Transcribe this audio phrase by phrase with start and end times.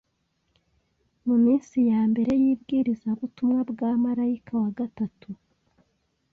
[1.27, 5.29] Mu minsi ya mbere y’ibwirizabutumwa bwa marayika wa gatatu,